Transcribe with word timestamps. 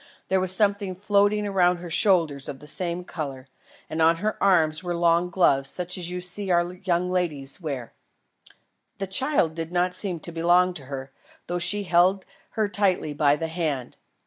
There 0.29 0.39
was 0.39 0.51
something 0.51 0.95
floating 0.95 1.47
round 1.47 1.77
her 1.77 1.91
shoulders 1.91 2.49
of 2.49 2.57
the 2.59 2.65
same 2.65 3.03
colour, 3.03 3.47
and 3.87 4.01
on 4.01 4.15
her 4.15 4.35
arms 4.41 4.81
were 4.83 4.95
long 4.95 5.29
gloves 5.29 5.69
such 5.69 5.95
as 5.95 6.09
you 6.09 6.21
see 6.21 6.49
our 6.49 6.73
young 6.73 7.07
ladies 7.07 7.61
wear. 7.61 7.93
The 8.97 9.05
child 9.05 9.53
did 9.53 9.71
not 9.71 9.93
seem 9.93 10.19
to 10.21 10.31
belong 10.31 10.73
to 10.73 10.85
her, 10.85 11.11
though 11.45 11.59
she 11.59 11.83
held 11.83 12.25
her 12.57 12.67
tightly 12.67 13.13
by 13.13 13.35
the 13.35 13.47
hand. 13.49 13.97